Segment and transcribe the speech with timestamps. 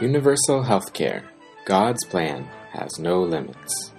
[0.00, 1.24] Universal Healthcare
[1.64, 3.92] God's Plan Has No Limits.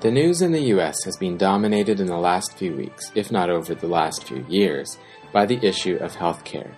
[0.00, 3.48] The news in the US has been dominated in the last few weeks, if not
[3.48, 4.98] over the last few years,
[5.32, 6.74] by the issue of healthcare.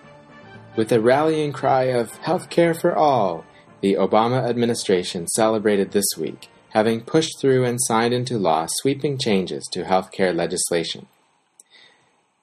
[0.77, 3.43] With a rallying cry of healthcare for all,
[3.81, 9.67] the Obama administration celebrated this week, having pushed through and signed into law sweeping changes
[9.73, 11.07] to healthcare legislation.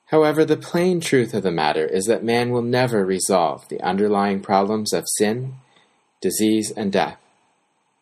[0.06, 4.40] However, the plain truth of the matter is that man will never resolve the underlying
[4.40, 5.54] problems of sin,
[6.26, 7.18] disease, and death.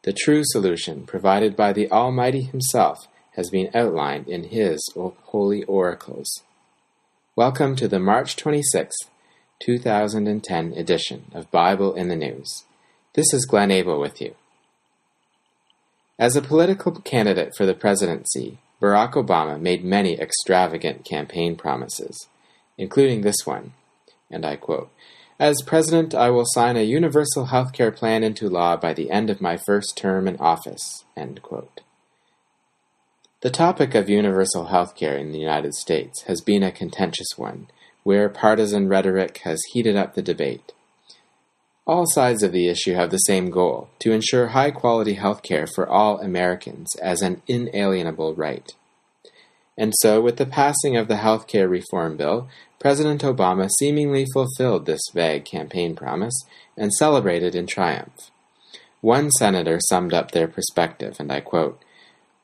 [0.05, 3.06] The true solution, provided by the Almighty Himself,
[3.37, 6.42] has been outlined in His holy oracles.
[7.37, 8.97] Welcome to the March 26,
[9.60, 12.64] 2010 edition of Bible in the News.
[13.12, 14.34] This is Glenn Abel with you.
[16.19, 22.27] As a political candidate for the presidency, Barack Obama made many extravagant campaign promises,
[22.78, 23.75] including this one,
[24.31, 24.91] and I quote,
[25.39, 29.31] As president, I will sign a universal health care plan into law by the end
[29.31, 31.05] of my first term in office.
[33.41, 37.67] The topic of universal health care in the United States has been a contentious one,
[38.05, 40.73] where partisan rhetoric has heated up the debate.
[41.85, 45.67] All sides of the issue have the same goal to ensure high quality health care
[45.67, 48.73] for all Americans as an inalienable right.
[49.77, 54.86] And so, with the passing of the health care reform bill, President Obama seemingly fulfilled
[54.86, 56.34] this vague campaign promise
[56.77, 58.31] and celebrated in triumph.
[59.00, 61.83] One senator summed up their perspective, and I quote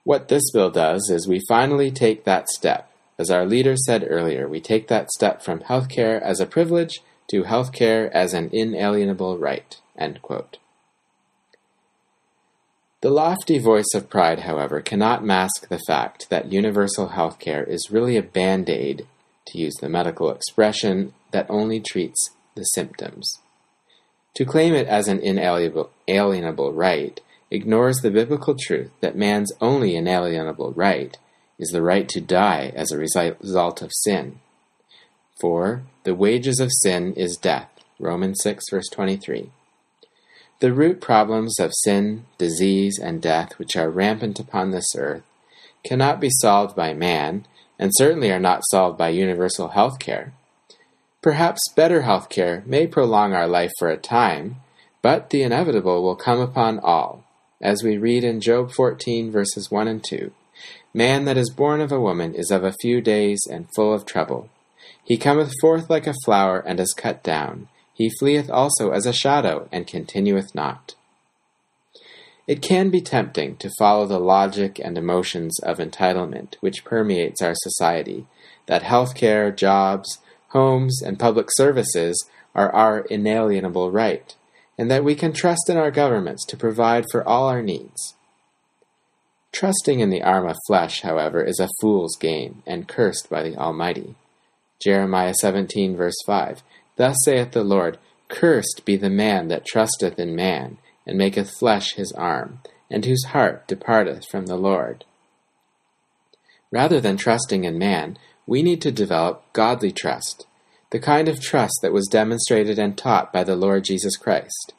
[0.05, 2.91] What this bill does is we finally take that step.
[3.19, 7.01] As our leader said earlier, we take that step from health care as a privilege
[7.31, 9.77] to health care as an inalienable right.
[13.03, 17.91] The lofty voice of pride, however, cannot mask the fact that universal health care is
[17.91, 19.07] really a band aid,
[19.47, 23.39] to use the medical expression, that only treats the symptoms.
[24.35, 30.73] To claim it as an inalienable right ignores the biblical truth that man's only inalienable
[30.73, 31.17] right
[31.59, 34.41] is the right to die as a result of sin.
[35.41, 37.71] For the wages of sin is death.
[37.99, 39.51] Romans 6, verse 23.
[40.61, 45.23] The root problems of sin, disease, and death, which are rampant upon this earth,
[45.85, 47.47] cannot be solved by man,
[47.79, 50.35] and certainly are not solved by universal health care.
[51.23, 54.57] Perhaps better health care may prolong our life for a time,
[55.01, 57.25] but the inevitable will come upon all,
[57.63, 60.31] as we read in Job 14, verses 1 and 2.
[60.93, 64.05] Man that is born of a woman is of a few days and full of
[64.05, 64.51] trouble.
[65.03, 67.69] He cometh forth like a flower, and is cut down.
[68.01, 70.95] He fleeth also as a shadow, and continueth not.
[72.47, 77.53] It can be tempting to follow the logic and emotions of entitlement which permeates our
[77.55, 78.27] society,
[78.65, 80.17] that health care, jobs,
[80.49, 84.35] homes, and public services are our inalienable right,
[84.79, 88.15] and that we can trust in our governments to provide for all our needs.
[89.53, 93.59] Trusting in the arm of flesh, however, is a fool's game, and cursed by the
[93.59, 94.15] Almighty.
[94.83, 96.63] Jeremiah 17, verse 5.
[97.01, 97.97] Thus saith the Lord,
[98.29, 103.25] Cursed be the man that trusteth in man, and maketh flesh his arm, and whose
[103.29, 105.07] heart departeth from the Lord.
[106.71, 110.45] Rather than trusting in man, we need to develop godly trust,
[110.91, 114.75] the kind of trust that was demonstrated and taught by the Lord Jesus Christ.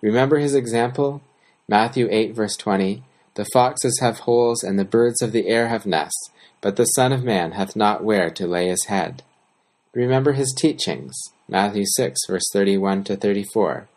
[0.00, 1.20] Remember his example?
[1.68, 3.02] Matthew 8, verse 20
[3.34, 6.30] The foxes have holes, and the birds of the air have nests,
[6.62, 9.22] but the Son of Man hath not where to lay his head.
[9.96, 11.18] Remember his teachings.
[11.48, 13.88] Matthew 6, verse 31 to 34.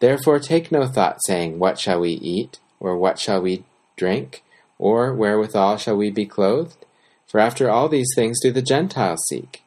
[0.00, 2.58] Therefore take no thought, saying, What shall we eat?
[2.80, 3.62] Or what shall we
[3.96, 4.42] drink?
[4.76, 6.84] Or wherewithal shall we be clothed?
[7.28, 9.62] For after all these things do the Gentiles seek.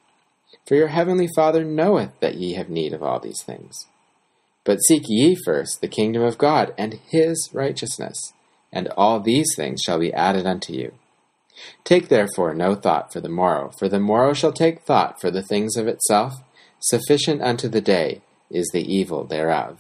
[0.68, 3.88] For your heavenly Father knoweth that ye have need of all these things.
[4.66, 8.34] But seek ye first the kingdom of God and his righteousness,
[8.70, 10.92] and all these things shall be added unto you.
[11.84, 15.44] Take therefore no thought for the morrow, for the morrow shall take thought for the
[15.44, 16.36] things of itself.
[16.80, 19.80] Sufficient unto the day is the evil thereof.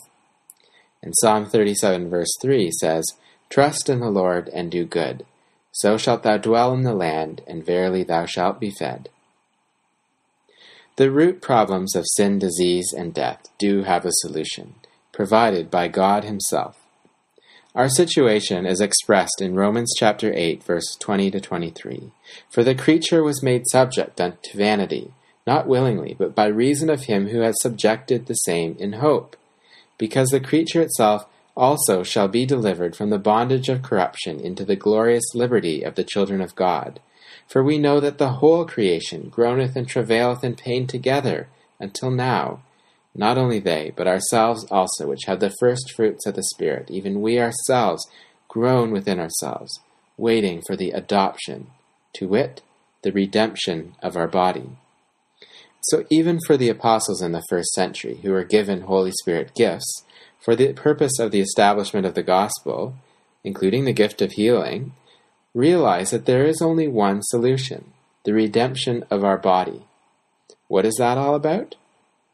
[1.01, 3.05] And Psalm 37, verse 3 says,
[3.49, 5.25] Trust in the Lord and do good.
[5.71, 9.09] So shalt thou dwell in the land, and verily thou shalt be fed.
[10.97, 14.75] The root problems of sin, disease, and death do have a solution,
[15.13, 16.78] provided by God Himself.
[17.75, 22.11] Our situation is expressed in Romans chapter 8 verse 20 to 23.
[22.49, 25.13] For the creature was made subject unto vanity,
[25.45, 29.37] not willingly, but by reason of him who has subjected the same in hope,
[29.99, 34.75] because the creature itself also shall be delivered from the bondage of corruption into the
[34.75, 36.99] glorious liberty of the children of God.
[37.47, 41.49] For we know that the whole creation groaneth and travaileth in pain together
[41.79, 42.61] until now.
[43.19, 47.21] Not only they, but ourselves also, which have the first fruits of the Spirit, even
[47.21, 48.07] we ourselves,
[48.47, 49.81] groan within ourselves,
[50.15, 51.67] waiting for the adoption,
[52.13, 52.61] to wit,
[53.01, 54.69] the redemption of our body.
[55.81, 60.05] So, even for the apostles in the first century, who were given Holy Spirit gifts
[60.39, 62.95] for the purpose of the establishment of the gospel,
[63.43, 64.93] including the gift of healing,
[65.53, 67.91] realize that there is only one solution
[68.23, 69.83] the redemption of our body.
[70.69, 71.75] What is that all about?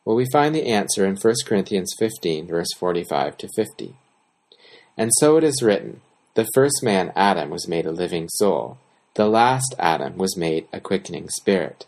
[0.05, 3.95] Well, we find the answer in 1 Corinthians 15, verse 45 to 50.
[4.95, 6.01] And so it is written
[6.35, 8.77] The first man, Adam, was made a living soul,
[9.15, 11.85] the last Adam was made a quickening spirit.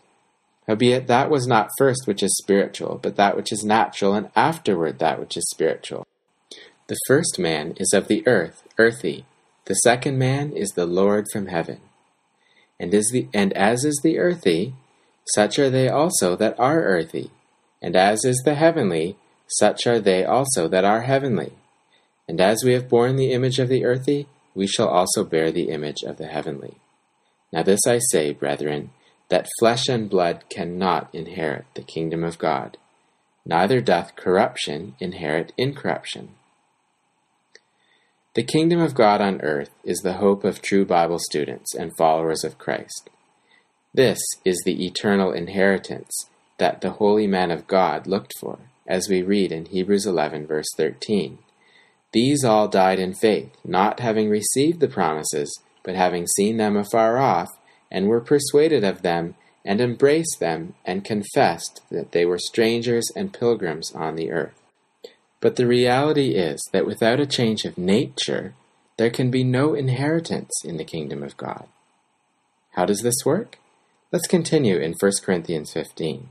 [0.66, 4.98] Howbeit that was not first which is spiritual, but that which is natural, and afterward
[4.98, 6.06] that which is spiritual.
[6.88, 9.26] The first man is of the earth, earthy.
[9.66, 11.80] The second man is the Lord from heaven.
[12.80, 14.74] And is the and as is the earthy,
[15.34, 17.30] such are they also that are earthy.
[17.80, 19.16] And as is the heavenly,
[19.46, 21.52] such are they also that are heavenly.
[22.28, 25.70] And as we have borne the image of the earthy, we shall also bear the
[25.70, 26.74] image of the heavenly.
[27.52, 28.90] Now this I say, brethren,
[29.28, 32.76] that flesh and blood cannot inherit the kingdom of God,
[33.46, 36.34] neither doth corruption inherit incorruption.
[38.34, 42.44] The kingdom of God on earth is the hope of true Bible students and followers
[42.44, 43.10] of Christ.
[43.94, 46.28] This is the eternal inheritance
[46.58, 50.68] that the holy man of God looked for, as we read in Hebrews 11, verse
[50.76, 51.38] 13.
[52.12, 57.18] These all died in faith, not having received the promises, but having seen them afar
[57.18, 57.48] off,
[57.90, 59.34] and were persuaded of them,
[59.64, 64.60] and embraced them, and confessed that they were strangers and pilgrims on the earth.
[65.40, 68.54] But the reality is that without a change of nature,
[68.96, 71.68] there can be no inheritance in the kingdom of God.
[72.72, 73.58] How does this work?
[74.10, 76.30] Let's continue in 1 Corinthians 15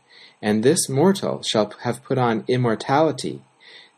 [0.41, 3.41] and this mortal shall have put on immortality.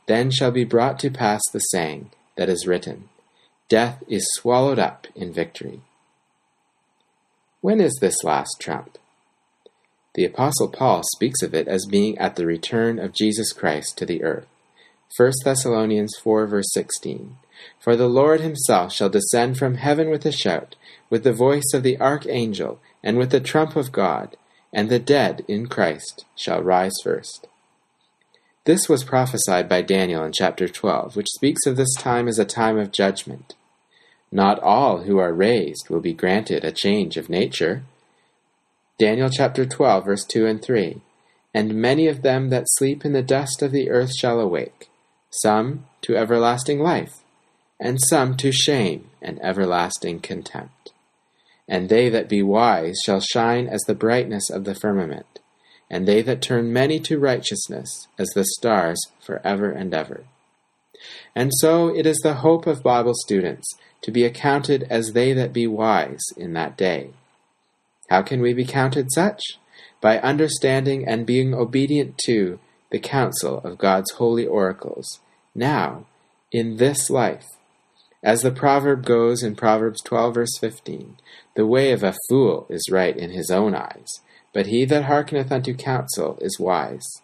[0.07, 3.09] Then shall be brought to pass the saying that is written
[3.69, 5.81] Death is swallowed up in victory.
[7.61, 8.97] When is this last trump?
[10.15, 14.05] The Apostle Paul speaks of it as being at the return of Jesus Christ to
[14.05, 14.45] the earth.
[15.15, 17.37] 1 Thessalonians 4 verse 16.
[17.79, 20.75] For the Lord himself shall descend from heaven with a shout,
[21.09, 24.35] with the voice of the archangel, and with the trump of God,
[24.73, 27.47] and the dead in Christ shall rise first.
[28.65, 32.45] This was prophesied by Daniel in chapter 12, which speaks of this time as a
[32.45, 33.53] time of judgment.
[34.31, 37.83] Not all who are raised will be granted a change of nature.
[38.97, 41.01] Daniel chapter 12, verse 2 and 3.
[41.53, 44.89] And many of them that sleep in the dust of the earth shall awake,
[45.29, 47.19] some to everlasting life,
[47.79, 50.92] and some to shame and everlasting contempt
[51.73, 55.39] and they that be wise shall shine as the brightness of the firmament,
[55.89, 60.23] and they that turn many to righteousness as the stars for ever and ever.
[61.33, 63.67] And so it is the hope of Bible students
[64.03, 67.09] to be accounted as they that be wise in that day.
[68.07, 69.41] How can we be counted such?
[69.99, 72.59] By understanding and being obedient to
[72.91, 75.21] the counsel of God's holy oracles,
[75.55, 76.05] now,
[76.51, 77.47] in this life,
[78.23, 81.17] as the proverb goes in Proverbs 12, verse 15,
[81.55, 84.21] the way of a fool is right in his own eyes,
[84.53, 87.21] but he that hearkeneth unto counsel is wise.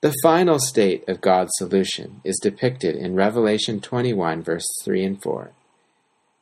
[0.00, 5.50] The final state of God's solution is depicted in Revelation 21, verse 3 and 4.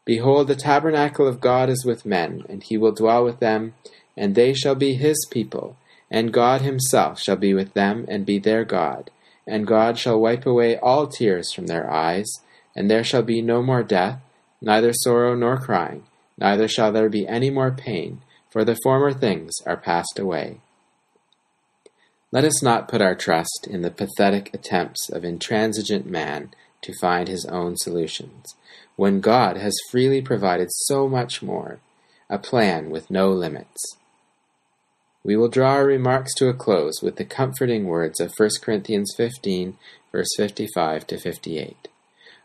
[0.04, 3.74] Behold, the tabernacle of God is with men, and he will dwell with them,
[4.16, 5.76] and they shall be his people,
[6.10, 9.10] and God himself shall be with them and be their God,
[9.46, 12.40] and God shall wipe away all tears from their eyes
[12.74, 14.20] and there shall be no more death,
[14.60, 16.04] neither sorrow nor crying,
[16.38, 20.60] neither shall there be any more pain, for the former things are passed away.
[22.30, 27.28] Let us not put our trust in the pathetic attempts of intransigent man to find
[27.28, 28.54] his own solutions,
[28.96, 31.80] when God has freely provided so much more,
[32.30, 33.96] a plan with no limits.
[35.24, 39.12] We will draw our remarks to a close with the comforting words of 1 Corinthians
[39.16, 39.76] 15,
[40.10, 41.88] verse 55 to 58.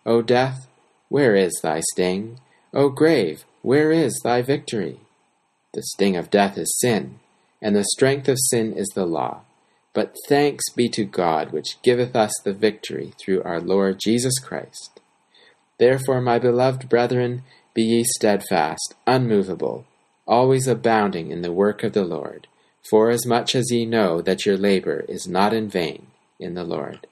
[0.07, 0.69] O death,
[1.09, 2.39] where is thy sting?
[2.73, 5.01] O grave, where is thy victory?
[5.73, 7.19] The sting of death is sin,
[7.61, 9.41] and the strength of sin is the law.
[9.93, 15.01] But thanks be to God, which giveth us the victory through our Lord Jesus Christ.
[15.77, 19.85] Therefore, my beloved brethren, be ye steadfast, unmovable,
[20.25, 22.47] always abounding in the work of the Lord,
[22.89, 26.07] forasmuch as ye know that your labor is not in vain
[26.39, 27.07] in the Lord.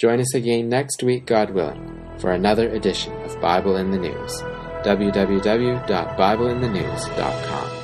[0.00, 4.32] Join us again next week, God willing, for another edition of Bible in the News.
[4.82, 7.79] www.bibleinthenews.com.